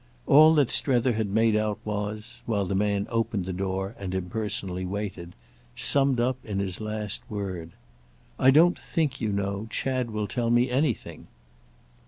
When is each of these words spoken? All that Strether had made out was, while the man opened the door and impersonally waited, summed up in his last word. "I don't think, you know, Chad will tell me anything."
All 0.25 0.55
that 0.55 0.71
Strether 0.71 1.13
had 1.13 1.27
made 1.29 1.55
out 1.55 1.77
was, 1.85 2.41
while 2.47 2.65
the 2.65 2.73
man 2.73 3.05
opened 3.11 3.45
the 3.45 3.53
door 3.53 3.95
and 3.99 4.15
impersonally 4.15 4.83
waited, 4.83 5.35
summed 5.75 6.19
up 6.19 6.43
in 6.43 6.57
his 6.57 6.81
last 6.81 7.21
word. 7.29 7.73
"I 8.39 8.49
don't 8.49 8.79
think, 8.79 9.21
you 9.21 9.31
know, 9.31 9.67
Chad 9.69 10.09
will 10.09 10.25
tell 10.25 10.49
me 10.49 10.71
anything." 10.71 11.27